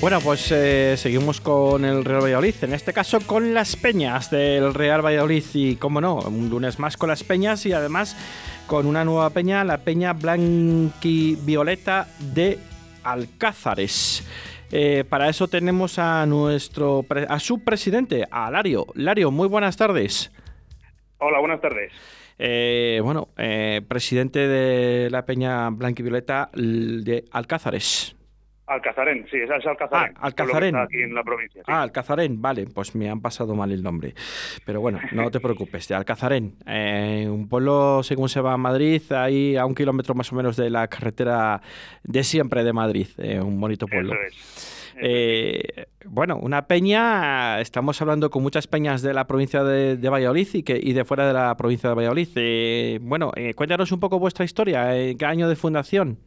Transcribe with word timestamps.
Bueno, 0.00 0.18
pues 0.22 0.50
eh, 0.50 0.96
seguimos 0.96 1.42
con 1.42 1.84
el 1.84 2.06
Real 2.06 2.22
Valladolid, 2.22 2.54
en 2.62 2.72
este 2.72 2.94
caso 2.94 3.20
con 3.20 3.52
las 3.52 3.76
peñas 3.76 4.30
del 4.30 4.72
Real 4.72 5.04
Valladolid 5.04 5.44
y, 5.52 5.76
como 5.76 6.00
no, 6.00 6.20
un 6.20 6.48
lunes 6.48 6.78
más 6.78 6.96
con 6.96 7.10
las 7.10 7.22
peñas 7.22 7.66
y 7.66 7.74
además 7.74 8.16
con 8.66 8.86
una 8.86 9.04
nueva 9.04 9.28
peña, 9.28 9.62
la 9.62 9.76
peña 9.76 10.14
Blanqui-Violeta 10.14 12.08
de 12.18 12.58
Alcázares. 13.04 14.26
Eh, 14.72 15.04
para 15.06 15.28
eso 15.28 15.48
tenemos 15.48 15.98
a 15.98 16.24
nuestro 16.24 17.04
a 17.28 17.38
su 17.38 17.62
presidente, 17.62 18.26
a 18.30 18.50
Lario. 18.50 18.86
Lario, 18.94 19.30
muy 19.30 19.48
buenas 19.48 19.76
tardes. 19.76 20.32
Hola, 21.18 21.40
buenas 21.40 21.60
tardes. 21.60 21.92
Eh, 22.38 23.00
bueno, 23.04 23.28
presidente 23.86 24.48
de 24.48 25.10
la 25.10 25.26
Peña 25.26 25.68
Blanquivioleta 25.68 26.48
de 26.54 27.26
Alcázares. 27.32 28.16
Alcazarén, 28.70 29.26
sí, 29.28 29.36
es 29.36 29.50
Alcazarén. 29.50 30.14
Ah, 30.16 30.26
Alcazarén. 30.26 30.76
aquí 30.76 31.02
en 31.02 31.12
la 31.12 31.24
provincia. 31.24 31.60
Ah, 31.66 31.82
Alcazarén, 31.82 32.40
vale, 32.40 32.66
pues 32.72 32.94
me 32.94 33.10
han 33.10 33.20
pasado 33.20 33.56
mal 33.56 33.72
el 33.72 33.82
nombre. 33.82 34.14
Pero 34.64 34.80
bueno, 34.80 35.00
no 35.10 35.28
te 35.32 35.40
preocupes, 35.40 35.88
de 35.88 35.96
Alcazarén. 35.96 36.54
Eh, 36.66 37.26
un 37.28 37.48
pueblo, 37.48 38.04
según 38.04 38.28
se 38.28 38.40
va 38.40 38.52
a 38.52 38.56
Madrid, 38.56 39.02
ahí 39.10 39.56
a 39.56 39.66
un 39.66 39.74
kilómetro 39.74 40.14
más 40.14 40.32
o 40.32 40.36
menos 40.36 40.56
de 40.56 40.70
la 40.70 40.86
carretera 40.86 41.60
de 42.04 42.22
siempre 42.22 42.62
de 42.62 42.72
Madrid. 42.72 43.08
Eh, 43.18 43.40
un 43.40 43.60
bonito 43.60 43.88
pueblo. 43.88 44.14
Eh, 45.02 45.86
bueno, 46.04 46.36
una 46.36 46.68
peña, 46.68 47.60
estamos 47.60 48.00
hablando 48.00 48.30
con 48.30 48.42
muchas 48.44 48.68
peñas 48.68 49.02
de 49.02 49.14
la 49.14 49.26
provincia 49.26 49.64
de, 49.64 50.08
Valladolid 50.08 50.46
y, 50.52 50.62
que, 50.62 50.78
y 50.80 50.92
de 50.92 51.04
fuera 51.04 51.26
de 51.26 51.32
la 51.32 51.56
provincia 51.56 51.88
de 51.88 51.96
Valladolid. 51.96 53.00
bueno, 53.00 53.32
cuéntanos 53.56 53.90
un 53.90 53.98
poco 53.98 54.20
vuestra 54.20 54.44
historia, 54.44 54.92
¿qué 55.18 55.26
año 55.26 55.48
de 55.48 55.56
fundación? 55.56 56.18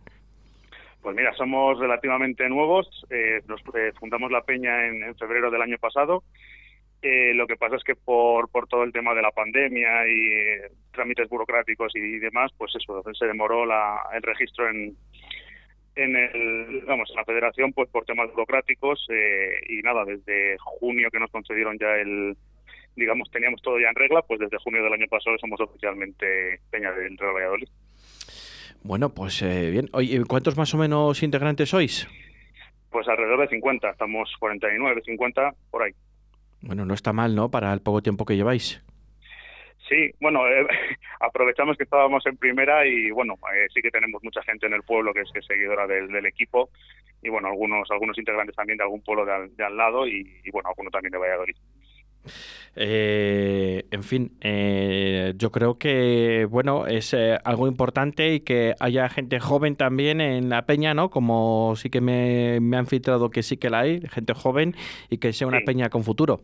Pues 1.04 1.18
mira, 1.18 1.34
somos 1.34 1.78
relativamente 1.80 2.48
nuevos. 2.48 2.88
Eh, 3.10 3.42
nos 3.46 3.60
eh, 3.76 3.92
fundamos 4.00 4.32
la 4.32 4.42
peña 4.42 4.88
en, 4.88 5.14
febrero 5.18 5.52
del 5.52 5.62
año 5.62 5.78
pasado. 5.78 6.24
Eh, 7.02 7.34
lo 7.34 7.45
que 7.45 7.58
pasa 7.58 7.76
es 7.76 7.84
que 7.84 7.95
por, 7.95 8.50
por 8.50 8.70
todo 8.70 8.84
el 8.84 8.94
tema 8.94 9.14
de 9.14 9.22
la 9.22 9.32
pandemia 9.32 10.08
y 10.08 10.62
trámites 10.94 11.28
burocráticos 11.28 11.94
y 11.98 12.20
demás, 12.20 12.52
pues 12.58 12.73
eso, 12.78 13.04
se 13.14 13.26
demoró 13.26 13.66
la, 13.66 14.00
el 14.14 14.22
registro 14.22 14.70
en, 14.70 14.95
en 15.95 16.16
el, 16.16 16.86
vamos, 16.88 17.10
en 17.10 17.17
la 17.17 17.26
federación, 17.26 17.73
pues 17.73 17.90
por 17.90 18.06
temas 18.06 18.32
burocráticos 18.32 19.06
y 19.67 19.82
nada, 19.82 20.06
desde 20.06 20.58
junio 20.60 21.12
que 21.12 21.20
nos 21.20 21.32
concedieron 21.32 21.78
ya 21.78 21.98
el, 21.98 22.38
digamos, 22.95 23.30
teníamos 23.30 23.62
todo 23.62 23.78
ya 23.78 23.90
en 23.90 23.95
regla, 23.95 24.22
pues 24.22 24.40
desde 24.40 24.58
junio 24.60 24.82
del 24.82 24.94
año 24.94 25.08
pasado 25.10 25.38
somos 25.38 25.60
oficialmente 25.60 26.62
Peña 26.72 26.94
del 26.94 27.17
Real 27.17 27.34
Valladolid. 27.34 27.67
Bueno, 28.84 29.09
pues 29.09 29.42
eh, 29.42 29.72
bien. 29.72 29.89
Oye, 29.94 30.22
¿cuántos 30.28 30.58
más 30.58 30.73
o 30.73 30.78
menos 30.78 31.23
integrantes 31.23 31.70
sois? 31.70 32.08
Pues 32.92 33.08
alrededor 33.08 33.39
de 33.39 33.48
50, 33.48 33.89
estamos 33.89 34.30
49, 34.39 35.02
50, 35.06 35.53
por 35.72 35.84
ahí. 35.84 35.92
Bueno, 36.62 36.86
no 36.86 36.94
está 36.94 37.14
mal, 37.14 37.34
¿no? 37.34 37.50
Para 37.50 37.73
el 37.73 37.81
poco 37.81 38.02
tiempo 38.02 38.26
que 38.26 38.36
lleváis. 38.36 38.84
Sí, 39.88 40.11
bueno, 40.20 40.48
eh, 40.48 40.67
aprovechamos 41.20 41.78
que 41.78 41.84
estábamos 41.84 42.26
en 42.26 42.38
primera 42.38 42.86
y 42.86 43.11
bueno, 43.11 43.36
eh, 43.56 43.67
sí 43.73 43.81
que 43.81 43.92
tenemos 43.92 44.22
mucha 44.23 44.44
gente 44.44 44.67
en 44.67 44.73
el 44.73 44.84
pueblo 44.84 45.14
que 45.14 45.22
es, 45.22 45.45
seguidora 45.45 45.88
del, 45.88 46.26
equipo 46.26 46.70
y 47.22 47.30
bueno, 47.30 47.50
algunos 47.50 47.89
algunos 47.92 48.17
integrantes 48.17 48.56
también 48.56 48.78
de 48.78 48.84
algún 48.84 49.02
pueblo 49.02 49.26
de 49.26 49.64
al, 49.64 49.78
lado 49.78 50.08
y, 50.08 50.42
y, 50.44 50.52
bueno, 50.52 50.70
algunos 50.70 50.92
también 50.92 51.11
de 51.11 51.17
Valladolid. 51.17 51.56
Eh, 52.76 53.86
en 53.92 54.04
fin, 54.04 54.32
eh, 54.42 55.34
yo 55.38 55.52
creo 55.52 55.78
que 55.78 56.48
bueno 56.50 56.88
es 56.88 57.14
eh, 57.14 57.38
algo 57.44 57.68
importante 57.68 58.34
y 58.34 58.40
que 58.40 58.74
haya 58.80 59.10
gente 59.10 59.40
joven 59.40 59.76
también 59.76 60.22
en 60.22 60.50
la 60.50 60.66
peña, 60.66 60.94
¿no? 60.94 61.10
Como 61.12 61.76
sí 61.76 61.90
que 61.90 62.02
me, 62.02 62.58
han 62.76 62.88
filtrado 62.88 63.30
que 63.30 63.44
sí 63.44 63.58
que 63.58 63.70
la 63.70 63.82
hay, 63.82 64.02
gente 64.10 64.34
joven 64.34 64.76
y 65.10 65.18
que 65.18 65.34
sea 65.34 65.48
una 65.48 65.62
peña 65.66 65.90
con 65.90 66.04
futuro. 66.04 66.42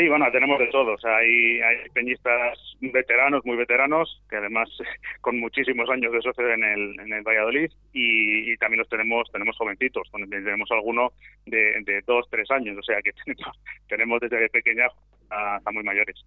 Sí, 0.00 0.08
bueno, 0.08 0.24
tenemos 0.32 0.58
de 0.58 0.68
todos. 0.68 1.04
hay, 1.04 1.60
hay 1.60 1.76
peñistas 1.92 2.58
veteranos, 2.80 3.44
muy 3.44 3.58
veteranos, 3.58 4.22
que 4.30 4.36
además 4.36 4.66
con 5.20 5.38
muchísimos 5.38 5.90
años 5.90 6.10
de 6.10 6.22
socio 6.22 6.50
en 6.50 6.64
el, 6.64 6.98
en 7.00 7.12
el 7.12 7.22
Valladolid, 7.22 7.70
y, 7.92 8.56
también 8.56 8.78
los 8.78 8.88
tenemos 8.88 9.30
tenemos 9.30 9.58
jovencitos, 9.58 10.10
tenemos 10.30 10.70
alguno 10.70 11.12
de, 11.44 12.02
dos, 12.06 12.26
tres 12.30 12.50
años, 12.50 12.78
o 12.78 12.82
sea 12.82 13.02
que 13.02 13.10
tenemos, 13.90 14.20
desde 14.22 14.48
pequeños 14.48 14.90
hasta 15.28 15.70
muy 15.70 15.82
mayores. 15.82 16.24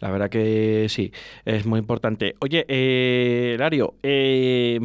La 0.00 0.10
verdad 0.10 0.28
que 0.28 0.86
sí, 0.88 1.10
es 1.44 1.64
muy 1.64 1.78
importante. 1.78 2.34
Oye, 2.40 2.66
eh, 2.68 3.56
Lario, 3.58 3.94
eh, 4.02 4.78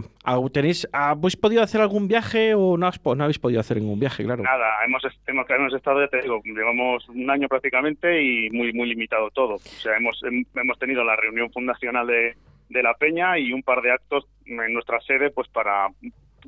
¿tenéis, 0.53 0.87
¿habéis 0.93 1.35
podido 1.35 1.61
hacer 1.61 1.81
algún 1.81 2.07
viaje 2.07 2.53
o 2.55 2.77
no, 2.77 2.89
no 2.89 3.23
habéis 3.23 3.39
podido 3.39 3.59
hacer 3.59 3.77
ningún 3.77 3.99
viaje, 3.99 4.23
claro? 4.23 4.43
Nada, 4.43 4.85
hemos, 4.85 5.03
hemos, 5.27 5.49
hemos, 5.49 5.73
estado, 5.73 5.99
ya 5.99 6.07
te 6.07 6.21
digo, 6.21 6.41
llevamos 6.45 7.07
un 7.09 7.29
año 7.29 7.49
prácticamente 7.49 8.23
y 8.23 8.49
muy 8.51 8.71
muy 8.71 8.87
limitado 8.87 9.29
todo. 9.31 9.55
O 9.55 9.59
sea, 9.59 9.97
hemos, 9.97 10.21
hemos 10.23 10.79
tenido 10.79 11.03
la 11.03 11.17
reunión 11.17 11.51
fundacional 11.51 12.07
de, 12.07 12.35
de 12.69 12.83
la 12.83 12.93
Peña 12.93 13.37
y 13.37 13.51
un 13.51 13.63
par 13.63 13.81
de 13.81 13.91
actos 13.91 14.25
en 14.45 14.73
nuestra 14.73 15.01
sede 15.01 15.29
pues 15.29 15.49
para 15.49 15.89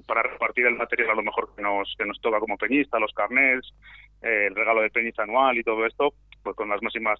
para 0.07 0.23
repartir 0.23 0.66
el 0.66 0.75
material 0.75 1.12
a 1.12 1.16
lo 1.16 1.23
mejor 1.23 1.53
que 1.56 1.62
nos, 1.62 1.94
que 1.97 2.06
nos 2.06 2.19
toca 2.19 2.40
como 2.40 2.57
peñista, 2.57 3.00
los 3.00 3.13
carnets, 3.13 3.73
eh, 4.22 4.47
el 4.47 4.56
regalo 4.56 4.81
de 4.81 4.90
peñista 4.90 5.23
anual 5.23 5.57
y 5.57 5.63
todo 5.63 5.85
esto, 5.85 6.13
pues 6.41 6.56
con 6.56 6.69
las 6.69 6.81
máximas 6.81 7.19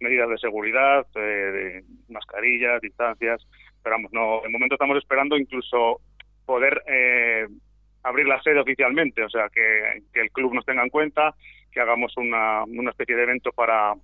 medidas 0.00 0.28
de 0.28 0.38
seguridad, 0.38 1.06
eh, 1.14 1.82
mascarillas, 2.08 2.80
distancias, 2.80 3.46
pero 3.82 3.96
vamos, 3.96 4.12
no, 4.12 4.40
de 4.42 4.48
momento 4.48 4.74
estamos 4.74 4.96
esperando 4.98 5.36
incluso 5.36 6.00
poder 6.46 6.82
eh, 6.86 7.46
abrir 8.02 8.26
la 8.26 8.42
sede 8.42 8.60
oficialmente, 8.60 9.22
o 9.22 9.28
sea, 9.28 9.48
que, 9.48 10.02
el 10.14 10.30
club 10.30 10.54
nos 10.54 10.64
tenga 10.64 10.82
en 10.82 10.90
cuenta, 10.90 11.34
que 11.72 11.80
hagamos 11.80 12.16
una, 12.16 12.64
especie 12.90 13.16
de 13.16 13.22
evento 13.22 13.50
para 13.52 13.94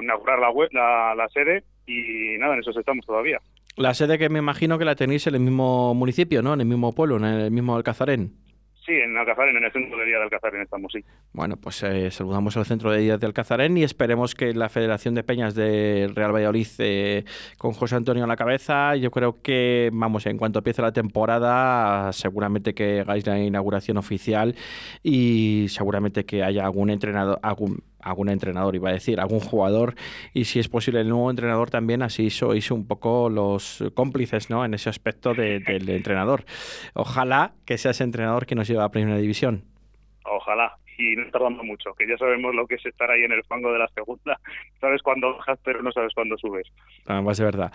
inaugurar 0.00 0.38
la 0.40 1.28
sede 1.32 1.64
y 1.86 2.36
nada, 2.38 2.54
en 2.54 2.60
eso 2.60 2.78
estamos 2.78 3.04
todavía. 3.06 3.40
La 3.76 3.94
sede 3.94 4.18
que 4.18 4.28
me 4.28 4.40
imagino 4.40 4.78
que 4.78 4.84
la 4.84 4.96
tenéis 4.96 5.26
en 5.28 5.36
el 5.36 5.40
mismo 5.40 5.94
municipio, 5.94 6.42
¿no? 6.42 6.54
En 6.54 6.60
el 6.60 6.66
mismo 6.66 6.92
pueblo, 6.92 7.16
en 7.16 7.24
el 7.24 7.50
mismo 7.50 7.76
Alcazarén. 7.76 8.32
Sí, 8.88 8.94
en 8.94 9.14
Alcazarén, 9.18 9.54
en 9.54 9.64
el 9.64 9.70
centro 9.70 9.98
de 9.98 10.06
día 10.06 10.16
de 10.16 10.22
Alcazarén 10.22 10.62
estamos, 10.62 10.90
sí. 10.90 11.04
Bueno, 11.34 11.58
pues 11.58 11.82
eh, 11.82 12.10
saludamos 12.10 12.56
al 12.56 12.64
centro 12.64 12.90
de 12.90 13.00
día 13.00 13.18
de 13.18 13.26
Alcazarén 13.26 13.76
y 13.76 13.84
esperemos 13.84 14.34
que 14.34 14.54
la 14.54 14.70
Federación 14.70 15.14
de 15.14 15.22
Peñas 15.22 15.54
del 15.54 16.14
Real 16.14 16.34
Valladolid, 16.34 16.66
eh, 16.78 17.24
con 17.58 17.74
José 17.74 17.96
Antonio 17.96 18.24
a 18.24 18.26
la 18.26 18.36
cabeza, 18.36 18.96
yo 18.96 19.10
creo 19.10 19.42
que, 19.42 19.90
vamos, 19.92 20.24
en 20.24 20.38
cuanto 20.38 20.60
empiece 20.60 20.80
la 20.80 20.92
temporada, 20.92 22.10
seguramente 22.14 22.72
que 22.72 23.00
hagáis 23.00 23.26
la 23.26 23.38
inauguración 23.38 23.98
oficial 23.98 24.54
y 25.02 25.66
seguramente 25.68 26.24
que 26.24 26.42
haya 26.42 26.64
algún 26.64 26.88
entrenador, 26.88 27.38
algún 27.42 27.82
algún 28.08 28.28
entrenador, 28.28 28.74
iba 28.74 28.90
a 28.90 28.92
decir, 28.92 29.20
algún 29.20 29.40
jugador 29.40 29.94
y 30.32 30.44
si 30.44 30.58
es 30.58 30.68
posible 30.68 31.00
el 31.00 31.08
nuevo 31.08 31.30
entrenador 31.30 31.70
también, 31.70 32.02
así 32.02 32.30
sois 32.30 32.70
un 32.70 32.86
poco 32.86 33.28
los 33.28 33.84
cómplices 33.94 34.50
¿no? 34.50 34.64
en 34.64 34.74
ese 34.74 34.88
aspecto 34.88 35.34
del 35.34 35.88
entrenador. 35.88 36.44
Ojalá 36.94 37.52
que 37.64 37.78
sea 37.78 37.92
ese 37.92 38.04
entrenador 38.04 38.46
que 38.46 38.54
nos 38.54 38.68
lleve 38.68 38.82
a 38.82 38.88
Primera 38.90 39.18
División. 39.18 39.64
Ojalá 40.24 40.78
y 40.98 41.14
no 41.14 41.30
tardando 41.30 41.62
mucho, 41.62 41.94
que 41.94 42.06
ya 42.08 42.18
sabemos 42.18 42.52
lo 42.54 42.66
que 42.66 42.74
es 42.74 42.84
estar 42.84 43.08
ahí 43.08 43.22
en 43.22 43.30
el 43.30 43.44
fango 43.44 43.72
de 43.72 43.78
la 43.78 43.88
segunda. 43.88 44.38
Sabes 44.80 45.00
cuándo 45.02 45.36
bajas, 45.36 45.58
pero 45.64 45.82
no 45.82 45.90
sabes 45.92 46.12
cuándo 46.14 46.36
subes. 46.38 46.66
Además, 47.06 47.38
de 47.38 47.44
verdad. 47.44 47.72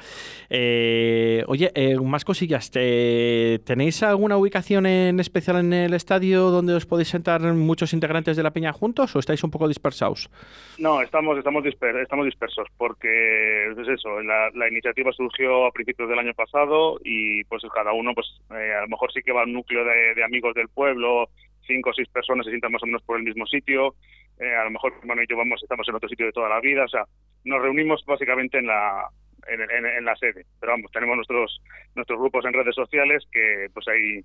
Eh, 0.49 1.43
oye, 1.47 1.71
eh, 1.75 1.97
más 1.99 2.23
cosillas. 2.23 2.71
¿Tenéis 2.71 4.03
alguna 4.03 4.37
ubicación 4.37 4.85
en 4.85 5.19
especial 5.19 5.57
en 5.57 5.73
el 5.73 5.93
estadio 5.93 6.49
donde 6.49 6.73
os 6.73 6.85
podéis 6.85 7.09
sentar 7.09 7.41
muchos 7.41 7.93
integrantes 7.93 8.37
de 8.37 8.43
la 8.43 8.51
peña 8.51 8.71
juntos 8.71 9.15
o 9.15 9.19
estáis 9.19 9.43
un 9.43 9.51
poco 9.51 9.67
dispersados? 9.67 10.29
No, 10.77 11.01
estamos, 11.01 11.37
estamos, 11.37 11.65
estamos 11.65 12.25
dispersos 12.25 12.67
porque 12.77 13.71
es 13.71 13.87
eso, 13.87 14.21
la, 14.21 14.69
iniciativa 14.69 15.11
surgió 15.11 15.65
a 15.65 15.71
principios 15.71 16.09
del 16.09 16.19
año 16.19 16.33
pasado 16.33 16.99
y 17.03 17.43
pues 17.45 17.63
cada 17.73 17.93
uno, 17.93 18.13
pues 18.13 18.27
eh, 18.51 18.73
a 18.77 18.81
lo 18.81 18.87
mejor 18.87 19.11
sí 19.11 19.21
que 19.21 19.31
va 19.31 19.43
un 19.43 19.53
núcleo 19.53 19.83
de 19.83 20.23
amigos 20.23 20.53
del 20.55 20.69
pueblo 20.69 21.29
cinco 21.65 21.89
o 21.91 21.93
seis 21.93 22.07
personas 22.09 22.45
se 22.45 22.51
sientan 22.51 22.71
más 22.71 22.83
o 22.83 22.85
menos 22.85 23.03
por 23.03 23.17
el 23.17 23.23
mismo 23.23 23.45
sitio, 23.45 23.95
eh, 24.39 24.55
a 24.55 24.63
lo 24.65 24.71
mejor 24.71 24.93
hermano 24.99 25.23
y 25.23 25.27
yo 25.27 25.37
vamos, 25.37 25.61
estamos 25.61 25.87
en 25.87 25.95
otro 25.95 26.09
sitio 26.09 26.25
de 26.25 26.31
toda 26.31 26.49
la 26.49 26.59
vida, 26.59 26.85
o 26.85 26.87
sea, 26.87 27.05
nos 27.43 27.61
reunimos 27.61 28.03
básicamente 28.05 28.57
en 28.57 28.67
la 28.67 29.07
en, 29.45 30.05
la 30.05 30.15
sede, 30.15 30.45
pero 30.59 30.71
vamos, 30.71 30.91
tenemos 30.91 31.17
nuestros 31.17 31.61
nuestros 31.95 32.17
grupos 32.17 32.45
en 32.45 32.53
redes 32.53 32.75
sociales 32.75 33.23
que 33.31 33.67
pues 33.73 33.87
ahí 33.89 34.21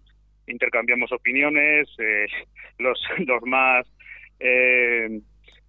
intercambiamos 0.47 1.11
opiniones, 1.13 1.89
eh, 1.99 2.27
los 2.79 3.01
los 3.27 3.43
más 3.43 3.87
eh, 4.41 5.21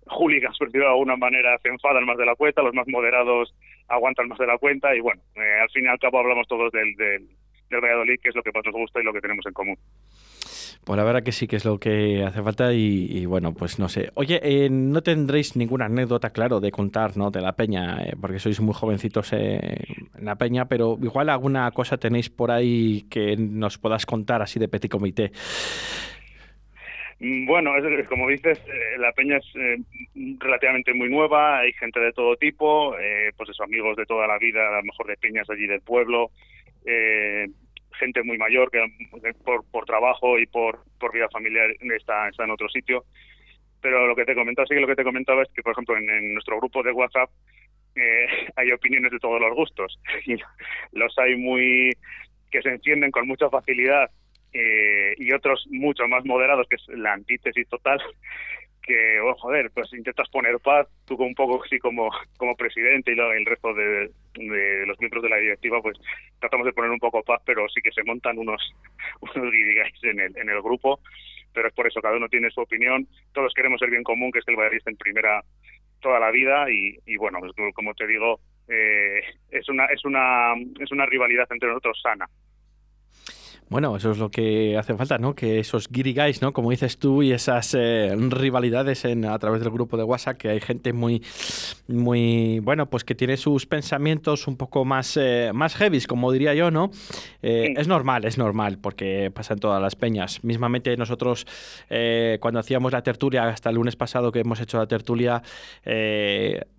por 0.06 0.32
decirlo 0.32 0.86
de 0.86 0.92
alguna 0.92 1.16
manera, 1.16 1.58
se 1.60 1.70
enfadan 1.70 2.06
más 2.06 2.18
de 2.18 2.26
la 2.26 2.36
cuenta, 2.36 2.62
los 2.62 2.74
más 2.74 2.88
moderados 2.88 3.54
aguantan 3.88 4.28
más 4.28 4.38
de 4.38 4.48
la 4.48 4.58
cuenta 4.58 4.96
y 4.96 5.00
bueno, 5.00 5.22
eh, 5.36 5.62
al 5.62 5.70
fin 5.70 5.86
y 5.86 5.88
al 5.88 6.00
cabo 6.00 6.20
hablamos 6.20 6.48
todos 6.48 6.72
del, 6.72 6.96
del, 6.96 7.28
del 7.70 7.82
Valladolid, 7.82 8.20
que 8.22 8.30
es 8.30 8.36
lo 8.36 8.44
que 8.44 8.52
más 8.52 8.66
nos 8.66 8.76
gusta 8.76 9.00
y 9.00 9.04
lo 9.04 9.14
que 9.14 9.22
tenemos 9.22 9.46
en 9.46 9.54
común. 9.54 9.78
Pues 10.84 10.98
la 10.98 11.04
verdad 11.04 11.22
que 11.22 11.32
sí 11.32 11.48
que 11.48 11.58
es 11.58 11.66
lo 11.66 11.80
que 11.80 12.24
hace 12.24 12.42
falta 12.42 12.74
y, 12.74 13.26
bueno, 13.26 13.54
pues 13.54 13.78
no 13.78 13.90
sé. 13.90 14.10
Oye, 14.16 14.40
eh, 14.42 14.70
no 14.72 15.04
tendréis 15.04 15.56
ninguna 15.56 15.86
anécdota, 15.86 16.32
claro, 16.32 16.60
de 16.60 16.72
contar, 16.72 17.16
¿no? 17.16 17.30
De 17.30 17.42
la 17.42 17.54
peña, 17.54 18.04
eh, 18.04 18.14
porque 18.20 18.40
sois 18.40 18.60
muy 18.60 18.74
jovencitos 18.74 19.34
en 19.34 19.78
la 20.20 20.36
peña, 20.36 20.66
pero 20.66 20.98
igual 21.02 21.30
alguna 21.30 21.70
cosa 21.72 21.98
tenéis 21.98 22.30
por 22.30 22.50
ahí 22.50 23.06
que 23.10 23.36
nos 23.38 23.78
puedas 23.78 24.06
contar 24.06 24.42
así 24.42 24.60
de 24.60 24.68
petit 24.68 24.90
comité. 24.90 25.32
Mm, 27.20 27.46
bueno, 27.46 27.72
como 28.08 28.28
dices, 28.30 28.58
eh, 28.68 28.98
la 28.98 29.12
peña 29.12 29.38
es 29.38 29.46
relativamente 30.40 30.94
muy 30.94 31.10
nueva, 31.10 31.60
hay 31.60 31.74
gente 31.74 32.00
de 32.00 32.14
todo 32.14 32.36
tipo, 32.38 32.96
pues 33.38 33.50
eso, 33.50 33.64
amigos 33.64 33.96
de 33.98 34.06
toda 34.06 34.26
la 34.26 34.40
vida, 34.40 34.68
a 34.68 34.78
lo 34.78 34.84
mejor 34.84 35.06
de 35.08 35.18
peñas 35.18 35.48
allí 35.50 35.68
del 35.68 35.82
pueblo, 35.82 36.32
eh, 36.86 37.48
gente 38.00 38.24
muy 38.24 38.38
mayor 38.38 38.72
que 38.72 38.84
por, 39.44 39.64
por 39.70 39.86
trabajo 39.86 40.40
y 40.40 40.48
por, 40.48 40.80
por 41.00 41.14
vida 41.14 41.30
familiar 41.30 41.70
está, 41.96 42.30
está 42.30 42.46
en 42.46 42.52
otro 42.52 42.70
sitio. 42.70 43.04
Pero 43.82 44.08
lo 44.08 44.16
que 44.16 44.26
te 44.26 44.36
comentaba, 44.36 44.66
sí 44.68 44.76
que 44.76 44.82
lo 44.82 44.88
que 44.88 44.96
te 44.96 45.04
comentaba 45.04 45.44
es 45.44 45.50
que, 45.54 45.62
por 45.62 45.74
ejemplo, 45.74 45.98
en, 45.98 46.34
nuestro 46.34 46.58
grupo 46.58 46.84
de 46.84 46.92
WhatsApp 46.92 47.30
eh, 47.96 48.28
hay 48.56 48.72
opiniones 48.72 49.12
de 49.12 49.20
todos 49.20 49.40
los 49.40 49.54
gustos. 49.56 50.00
Y 50.26 50.38
los 50.92 51.18
hay 51.18 51.36
muy 51.36 51.92
que 52.52 52.62
se 52.62 52.70
encienden 52.70 53.12
con 53.12 53.28
mucha 53.28 53.50
facilidad 53.50 54.10
eh, 54.54 55.14
y 55.18 55.32
otros 55.34 55.66
mucho 55.70 56.08
más 56.08 56.26
moderados, 56.26 56.68
que 56.68 56.78
es 56.78 56.88
la 56.90 57.14
antítesis 57.14 57.68
total, 57.70 58.02
que, 58.82 59.20
oh, 59.20 59.36
joder, 59.36 59.70
pues 59.72 59.94
intentas 59.94 60.28
poner 60.30 60.60
paz, 60.60 60.88
tú 61.06 61.16
un 61.16 61.36
poco 61.36 61.64
así 61.64 61.78
como, 61.78 62.10
como 62.38 62.56
presidente 62.56 63.14
y 63.14 63.20
el 63.20 63.46
resto 63.46 63.74
de, 63.74 64.10
los 64.48 65.00
miembros 65.00 65.24
de 65.24 65.30
la 65.30 65.38
directiva, 65.38 65.82
pues 65.82 65.98
tratamos 66.40 66.66
de 66.66 66.74
poner 66.74 66.92
un 66.92 67.00
poco 67.00 67.24
paz, 67.24 67.42
pero 67.46 67.68
sí 67.70 67.82
que 67.82 67.92
se 67.92 68.04
montan 68.04 68.38
unos, 68.38 68.74
unos 69.22 69.54
en 70.04 70.20
el, 70.20 70.38
en 70.38 70.50
el 70.50 70.62
grupo, 70.62 71.00
pero 71.54 71.68
es 71.68 71.74
por 71.74 71.88
eso, 71.88 72.02
cada 72.02 72.18
uno 72.18 72.30
tiene 72.30 72.50
su 72.52 72.62
opinión, 72.62 73.08
todos 73.34 73.54
queremos 73.54 73.82
el 73.82 73.90
bien 73.90 74.04
común, 74.04 74.32
que 74.32 74.40
es 74.40 74.48
el 74.48 74.56
Valladolid 74.56 74.82
en 74.86 74.98
primera 74.98 75.44
toda 76.02 76.20
la 76.20 76.32
vida 76.32 76.70
y, 76.72 76.98
y 77.06 77.18
bueno, 77.18 77.40
pues, 77.40 77.52
como 77.74 77.94
te 77.94 78.08
digo, 78.08 78.40
eh, 78.68 79.22
es 79.52 79.68
una 79.68 79.86
es 79.86 80.06
una 80.06 80.54
es 80.80 80.92
una 80.92 81.06
rivalidad 81.06 81.48
entre 81.52 81.70
nosotros 81.70 82.00
sana 82.02 82.30
bueno, 83.70 83.96
eso 83.96 84.10
es 84.10 84.18
lo 84.18 84.32
que 84.32 84.76
hace 84.78 84.96
falta, 84.96 85.20
¿no? 85.20 85.36
Que 85.36 85.60
esos 85.60 85.88
giri 85.88 86.16
¿no? 86.42 86.54
Como 86.54 86.72
dices 86.72 86.98
tú, 86.98 87.22
y 87.22 87.34
esas 87.34 87.76
eh, 87.76 88.16
rivalidades 88.18 89.06
en, 89.06 89.26
a 89.26 89.38
través 89.38 89.62
del 89.62 89.70
grupo 89.70 89.96
de 89.96 90.04
WhatsApp, 90.04 90.38
que 90.38 90.50
hay 90.50 90.60
gente 90.60 90.92
muy, 90.92 91.22
muy, 91.90 92.60
bueno, 92.60 92.90
pues 92.90 93.04
que 93.04 93.16
tiene 93.16 93.36
sus 93.38 93.66
pensamientos 93.66 94.48
un 94.48 94.58
poco 94.58 94.86
más, 94.86 95.18
eh, 95.18 95.52
más 95.54 95.76
heavy, 95.76 96.02
como 96.02 96.32
diría 96.32 96.54
yo, 96.54 96.72
¿no? 96.72 96.92
Eh, 97.42 97.74
es 97.76 97.88
normal, 97.88 98.26
es 98.26 98.38
normal, 98.38 98.78
porque 98.80 99.32
pasa 99.34 99.54
en 99.54 99.60
todas 99.60 99.82
las 99.82 99.96
peñas. 99.96 100.44
Mismamente 100.44 100.96
nosotros, 100.98 101.46
cuando 102.40 102.60
hacíamos 102.60 102.92
la 102.92 103.02
tertulia, 103.02 103.48
hasta 103.48 103.70
el 103.70 103.76
lunes 103.76 103.96
pasado 103.96 104.32
que 104.32 104.40
hemos 104.40 104.60
hecho 104.62 104.78
la 104.78 104.88
tertulia, 104.88 105.42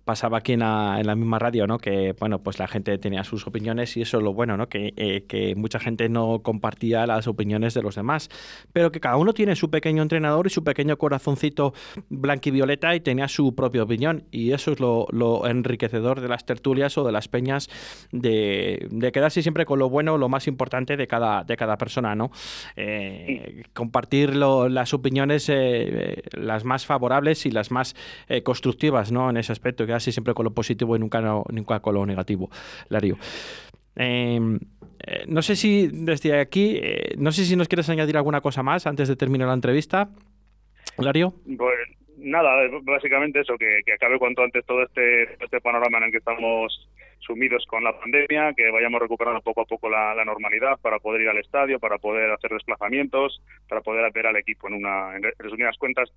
pasaba 0.03 0.39
aquí 0.39 0.53
en 0.53 0.59
la, 0.59 1.15
misma 1.15 1.39
radio, 1.39 1.67
¿no? 1.67 1.77
Que, 1.77 2.15
bueno, 2.19 2.39
pues 2.39 2.59
la 2.59 2.67
gente 2.67 2.97
tenía 2.97 3.23
sus 3.23 3.45
opiniones 3.47 3.95
y 3.97 4.01
eso 4.01 4.17
es 4.17 4.23
lo 4.23 4.33
bueno, 4.33 4.57
¿no? 4.57 4.67
Que, 4.67 5.23
que 5.27 5.55
mucha 5.55 5.79
gente 5.79 6.09
no 6.09 6.39
comparte 6.41 6.71
las 6.81 7.27
opiniones 7.27 7.73
de 7.73 7.81
los 7.81 7.95
demás, 7.95 8.29
pero 8.73 8.91
que 8.91 8.99
cada 8.99 9.17
uno 9.17 9.33
tiene 9.33 9.55
su 9.55 9.69
pequeño 9.69 10.01
entrenador 10.01 10.47
y 10.47 10.49
su 10.49 10.63
pequeño 10.63 10.97
corazoncito 10.97 11.73
blanquivioleta 12.09 12.95
y 12.95 12.99
tenía 12.99 13.27
su 13.27 13.55
propia 13.55 13.83
opinión. 13.83 14.23
Y 14.31 14.51
eso 14.51 14.71
es 14.71 14.79
lo, 14.79 15.07
enriquecedor 15.45 16.21
de 16.21 16.27
las 16.27 16.45
tertulias 16.45 16.97
o 16.97 17.03
de 17.03 17.11
las 17.11 17.27
peñas, 17.27 17.69
de, 18.11 18.87
quedarse 19.13 19.41
siempre 19.41 19.65
con 19.65 19.79
lo 19.79 19.89
bueno, 19.89 20.17
lo 20.17 20.29
más 20.29 20.47
importante 20.47 20.97
de 20.97 21.07
cada, 21.07 21.43
de 21.43 21.57
cada 21.57 21.77
persona, 21.77 22.15
¿no? 22.15 22.31
Eh, 22.75 23.63
compartir 23.73 24.35
las 24.35 24.93
opiniones, 24.93 25.49
eh, 25.49 25.53
eh, 25.55 26.21
las 26.33 26.63
más 26.63 26.85
favorables 26.85 27.45
y 27.45 27.51
las 27.51 27.71
más 27.71 27.95
constructivas, 28.43 29.11
¿no? 29.11 29.29
En 29.29 29.37
ese 29.37 29.51
aspecto, 29.51 29.85
siempre 30.09 30.33
con 30.33 30.45
lo 30.45 30.51
positivo 30.51 30.95
y 30.95 30.99
nunca, 30.99 31.21
nunca 31.49 31.79
con 31.79 31.93
lo 31.93 32.05
negativo. 32.05 32.49
Lario. 32.89 33.17
Em, 33.95 34.59
eh, 35.05 35.25
no 35.27 35.41
sé 35.41 35.55
si 35.55 35.87
desde 35.91 36.39
aquí, 36.39 36.79
eh, 36.81 37.15
no 37.17 37.31
sé 37.31 37.45
si 37.45 37.55
nos 37.55 37.67
quieres 37.67 37.89
añadir 37.89 38.17
alguna 38.17 38.41
cosa 38.41 38.63
más 38.63 38.87
antes 38.87 39.07
de 39.07 39.15
terminar 39.15 39.47
la 39.47 39.53
entrevista, 39.53 40.09
Lario. 40.97 41.33
Pues 41.57 41.77
nada, 42.17 42.49
básicamente 42.83 43.41
eso, 43.41 43.57
que, 43.57 43.81
acabe 43.93 44.19
cuanto 44.19 44.43
antes 44.43 44.65
todo 44.65 44.83
este, 44.83 45.23
este 45.43 45.59
panorama 45.61 45.97
en 45.97 46.03
el 46.05 46.11
que 46.11 46.17
estamos 46.17 46.89
sumidos 47.21 47.65
con 47.67 47.83
la 47.83 47.97
pandemia, 47.97 48.53
que 48.53 48.69
vayamos 48.71 49.01
recuperando 49.01 49.41
poco 49.41 49.61
a 49.61 49.65
poco 49.65 49.89
la, 49.89 50.13
normalidad 50.25 50.79
para 50.81 50.99
poder 50.99 51.21
ir 51.21 51.29
al 51.29 51.37
estadio, 51.37 51.79
para 51.79 51.97
poder 51.97 52.31
hacer 52.31 52.51
desplazamientos, 52.51 53.41
para 53.67 53.81
poder 53.81 54.11
ver 54.11 54.27
al 54.27 54.35
equipo 54.35 54.67
en 54.67 54.75
una, 54.75 55.15
en 55.15 55.23
resumidas 55.37 55.77
cuentas, 55.77 56.11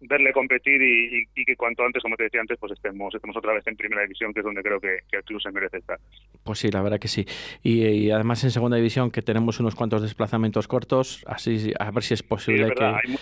verle 0.00 0.32
competir 0.32 0.80
y, 0.82 1.44
que 1.44 1.56
cuanto 1.56 1.84
antes, 1.84 2.02
como 2.02 2.16
te 2.16 2.24
decía 2.24 2.40
antes, 2.40 2.58
pues 2.58 2.72
estemos, 2.72 3.14
estemos 3.14 3.36
otra 3.36 3.52
vez 3.52 3.66
en 3.66 3.76
primera 3.76 4.02
división, 4.02 4.32
que 4.32 4.40
es 4.40 4.44
donde 4.44 4.62
creo 4.62 4.80
que, 4.80 4.98
el 5.12 5.24
club 5.24 5.40
se 5.40 5.50
merece 5.50 5.78
estar. 5.78 5.98
Pues 6.44 6.58
sí, 6.58 6.70
la 6.70 6.82
verdad 6.82 6.98
que 6.98 7.08
sí. 7.08 7.24
Y, 7.62 8.10
además 8.10 8.42
en 8.44 8.50
segunda 8.50 8.76
división 8.76 9.10
que 9.10 9.22
tenemos 9.22 9.60
unos 9.60 9.74
cuantos 9.74 10.02
desplazamientos 10.02 10.68
cortos, 10.68 11.24
así 11.26 11.72
a 11.78 11.90
ver 11.90 12.02
si 12.02 12.14
es 12.14 12.22
posible 12.22 12.72
que... 12.72 13.18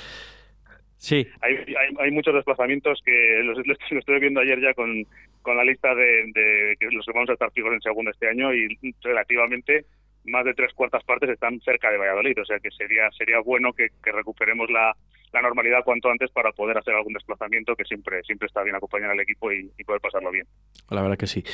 Sí. 0.99 1.27
Hay, 1.43 1.75
hay, 2.01 2.11
muchos 2.11 2.35
desplazamientos 2.35 3.01
que 3.05 3.41
los, 3.45 3.59
estoy 3.91 4.19
viendo 4.19 4.41
ayer 4.41 4.61
ya 4.61 4.73
con, 4.73 5.07
con 5.47 5.57
la 5.57 5.65
lista 5.65 5.95
de, 5.95 6.33
de, 6.35 6.77
los 6.91 7.07
que 7.07 7.13
vamos 7.13 7.31
a 7.31 7.35
estar 7.35 7.53
fijos 7.53 7.73
en 7.73 7.81
segundo 7.81 8.11
este 8.11 8.29
año 8.29 8.53
y 8.53 8.67
relativamente 9.01 9.85
más 10.25 10.45
de 10.45 10.55
tres 10.55 10.75
cuartas 10.75 11.05
partes 11.05 11.31
están 11.31 11.61
cerca 11.61 11.89
de 11.89 11.99
Valladolid, 11.99 12.37
o 12.41 12.45
sea 12.45 12.59
que 12.59 12.73
sería 12.73 13.09
sería 13.13 13.39
bueno 13.39 13.73
que, 13.73 13.91
recuperemos 14.03 14.69
la, 14.71 14.97
normalidad 15.43 15.85
cuanto 15.85 16.11
antes 16.11 16.31
para 16.31 16.53
poder 16.53 16.79
hacer 16.79 16.95
algún 16.95 17.13
desplazamiento 17.13 17.75
que 17.75 17.85
siempre 17.85 18.23
siempre 18.23 18.47
está 18.47 18.63
bien 18.63 18.77
acompañar 18.77 19.11
al 19.11 19.21
equipo 19.21 19.53
y, 19.53 19.71
poder 19.85 20.01
pasarlo 20.01 20.33
bien. 20.33 20.47
La 20.91 21.01
verdad 21.01 21.17
que 21.17 21.29
sí. 21.29 21.45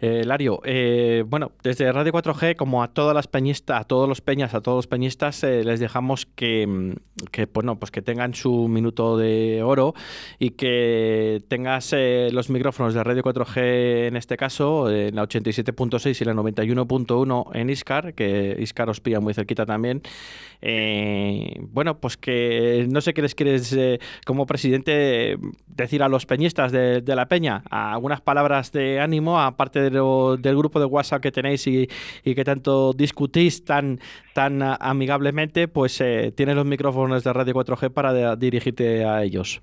Eh, 0.00 0.24
Lario, 0.24 0.60
eh, 0.64 1.22
bueno, 1.26 1.52
desde 1.62 1.92
Radio 1.92 2.12
4G, 2.12 2.56
como 2.56 2.82
a 2.82 2.94
todas 2.94 3.14
las 3.14 3.28
peñistas, 3.28 3.80
a 3.80 3.84
todos 3.84 4.08
los 4.08 4.22
peñas, 4.22 4.54
a 4.54 4.62
todos 4.62 4.76
los 4.76 4.86
peñistas, 4.86 5.44
eh, 5.44 5.64
les 5.64 5.80
dejamos 5.80 6.24
que, 6.24 6.94
que, 7.30 7.46
bueno, 7.46 7.78
pues 7.78 7.90
que 7.90 8.00
tengan 8.00 8.32
su 8.32 8.68
minuto 8.68 9.18
de 9.18 9.62
oro 9.62 9.92
y 10.38 10.50
que 10.50 11.42
tengas 11.48 11.94
los 12.32 12.48
micrófonos 12.48 12.94
de 12.94 13.04
Radio 13.04 13.22
4G 13.22 14.08
en 14.08 14.16
este 14.16 14.36
caso, 14.36 14.90
en 14.90 15.14
la 15.14 15.24
87.6 15.24 16.20
y 16.20 16.24
la 16.24 16.32
91.1 16.32 17.50
en 17.54 17.70
Iscar, 17.70 18.14
que 18.14 18.56
Iscar 18.58 18.88
os 18.88 19.00
pilla 19.00 19.20
muy 19.20 19.34
cerquita 19.34 19.66
también. 19.66 20.02
Eh, 20.66 21.60
bueno, 21.60 22.00
pues 22.00 22.16
que 22.16 22.86
no 22.90 23.02
sé 23.02 23.12
qué 23.12 23.20
quieres, 23.32 23.72
eh, 23.72 24.00
como 24.26 24.44
presidente, 24.44 25.36
decir 25.66 26.02
a 26.02 26.08
los 26.08 26.26
peñistas 26.26 26.72
de, 26.72 27.02
la 27.06 27.26
peña, 27.26 27.62
algunas 27.70 28.20
palabras 28.20 28.72
de 28.72 28.98
ánimo, 28.98 29.40
aparte 29.40 29.80
del 29.80 30.56
grupo 30.56 30.80
de 30.80 30.86
WhatsApp 30.86 31.22
que 31.22 31.30
tenéis 31.30 31.64
y, 31.68 31.86
que 32.24 32.44
tanto 32.44 32.92
discutís 32.92 33.64
tan, 33.64 34.00
tan 34.34 34.60
amigablemente, 34.62 35.68
pues 35.68 36.00
eh, 36.00 36.32
tienes 36.36 36.56
los 36.56 36.66
micrófonos 36.66 37.22
de 37.22 37.32
Radio 37.32 37.54
4G 37.54 37.92
para 37.92 38.34
dirigirte 38.34 39.04
a 39.04 39.22
ellos. 39.22 39.62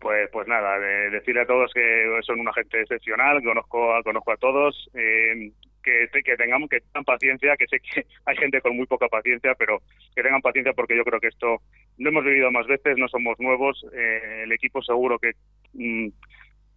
Pues, 0.00 0.28
pues 0.32 0.48
nada, 0.48 0.80
decirle 1.10 1.42
a 1.42 1.46
todos 1.46 1.70
que 1.72 2.08
son 2.22 2.40
una 2.40 2.52
gente 2.54 2.80
excepcional, 2.80 3.40
conozco, 3.44 4.02
conozco 4.02 4.32
a 4.32 4.36
todos, 4.36 4.90
eh, 4.94 5.52
que, 5.82 6.08
que 6.24 6.36
tengamos 6.36 6.68
que 6.68 6.80
tengan 6.80 7.04
paciencia, 7.04 7.56
que 7.56 7.66
sé 7.66 7.80
que 7.80 8.06
hay 8.26 8.36
gente 8.36 8.60
con 8.60 8.76
muy 8.76 8.86
poca 8.86 9.08
paciencia, 9.08 9.54
pero 9.54 9.80
que 10.14 10.22
tengan 10.22 10.40
paciencia 10.40 10.72
porque 10.72 10.96
yo 10.96 11.04
creo 11.04 11.20
que 11.20 11.28
esto 11.28 11.62
no 11.98 12.08
hemos 12.08 12.24
vivido 12.24 12.50
más 12.50 12.66
veces, 12.66 12.96
no 12.96 13.08
somos 13.08 13.38
nuevos, 13.38 13.84
eh, 13.92 14.42
el 14.44 14.52
equipo 14.52 14.82
seguro 14.82 15.18
que 15.18 15.32
mm, 15.74 16.08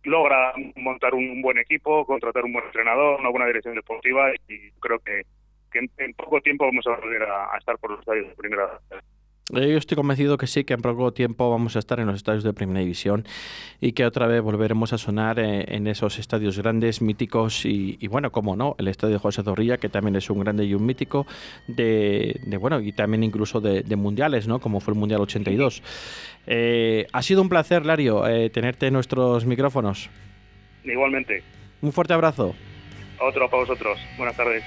logra 0.03 0.53
montar 0.75 1.13
un, 1.13 1.41
buen 1.41 1.57
equipo, 1.57 2.05
contratar 2.05 2.45
un 2.45 2.53
buen 2.53 2.65
entrenador, 2.65 3.19
una 3.19 3.29
buena 3.29 3.47
dirección 3.47 3.75
deportiva 3.75 4.33
y 4.47 4.71
creo 4.79 4.99
que, 4.99 5.23
en, 5.73 6.13
poco 6.13 6.39
tiempo 6.41 6.65
vamos 6.65 6.87
a 6.87 6.95
volver 6.95 7.23
a, 7.23 7.57
estar 7.57 7.77
por 7.77 7.91
los 7.91 7.99
estadios 7.99 8.29
de 8.29 8.35
primera 8.35 8.79
yo 9.55 9.77
estoy 9.77 9.95
convencido 9.95 10.37
que 10.37 10.47
sí, 10.47 10.63
que 10.63 10.73
en 10.73 10.81
poco 10.81 11.13
tiempo 11.13 11.49
vamos 11.49 11.75
a 11.75 11.79
estar 11.79 11.99
en 11.99 12.07
los 12.07 12.15
estadios 12.15 12.43
de 12.43 12.53
Primera 12.53 12.81
División 12.81 13.25
y 13.81 13.93
que 13.93 14.05
otra 14.05 14.27
vez 14.27 14.41
volveremos 14.41 14.93
a 14.93 14.97
sonar 14.97 15.39
eh, 15.39 15.65
en 15.67 15.87
esos 15.87 16.19
estadios 16.19 16.57
grandes, 16.57 17.01
míticos 17.01 17.65
y, 17.65 18.07
bueno, 18.07 18.31
como 18.31 18.55
no, 18.55 18.75
el 18.79 18.87
estadio 18.87 19.19
José 19.19 19.43
Zorrilla, 19.43 19.77
que 19.77 19.89
también 19.89 20.15
es 20.15 20.29
un 20.29 20.39
grande 20.39 20.65
y 20.65 20.73
un 20.73 20.85
mítico 20.85 21.25
de, 21.67 22.39
bueno, 22.59 22.79
y 22.81 22.91
también 22.91 23.23
incluso 23.23 23.61
de, 23.61 23.83
mundiales, 23.95 24.47
¿no? 24.47 24.59
Como 24.59 24.79
fue 24.81 24.93
el 24.93 24.99
Mundial 24.99 25.21
82. 25.21 25.81
Eh, 26.47 27.07
ha 27.11 27.21
sido 27.21 27.41
un 27.41 27.49
placer, 27.49 27.85
Lario, 27.85 28.23
tenerte 28.51 28.87
en 28.87 28.93
nuestros 28.93 29.45
micrófonos. 29.45 30.09
Igualmente. 30.83 31.43
Un 31.81 31.93
fuerte 31.93 32.13
abrazo. 32.13 32.55
Otro 33.19 33.49
para 33.49 33.61
vosotros. 33.61 33.97
Buenas 34.17 34.35
tardes. 34.35 34.63